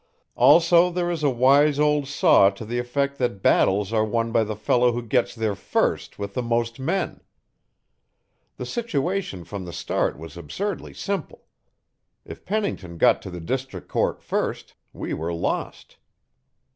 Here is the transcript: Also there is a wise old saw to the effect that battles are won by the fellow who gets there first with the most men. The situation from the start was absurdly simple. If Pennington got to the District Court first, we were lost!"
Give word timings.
Also 0.33 0.89
there 0.89 1.11
is 1.11 1.21
a 1.21 1.29
wise 1.29 1.77
old 1.79 2.07
saw 2.07 2.49
to 2.49 2.65
the 2.65 2.79
effect 2.79 3.19
that 3.19 3.43
battles 3.43 3.93
are 3.93 4.03
won 4.03 4.31
by 4.31 4.43
the 4.43 4.55
fellow 4.55 4.91
who 4.91 5.03
gets 5.03 5.35
there 5.35 5.53
first 5.53 6.17
with 6.17 6.33
the 6.33 6.41
most 6.41 6.79
men. 6.79 7.21
The 8.57 8.65
situation 8.65 9.43
from 9.43 9.65
the 9.65 9.71
start 9.71 10.17
was 10.17 10.37
absurdly 10.37 10.95
simple. 10.95 11.45
If 12.25 12.45
Pennington 12.45 12.97
got 12.97 13.21
to 13.21 13.29
the 13.29 13.39
District 13.39 13.87
Court 13.87 14.23
first, 14.23 14.73
we 14.91 15.13
were 15.13 15.31
lost!" 15.31 15.97